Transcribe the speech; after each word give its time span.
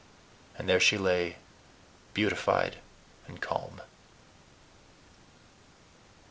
And 0.57 0.67
there 0.67 0.79
she 0.79 0.97
lay 0.97 1.37
beatified 2.15 2.77
and 3.27 3.39
calm. 3.39 3.81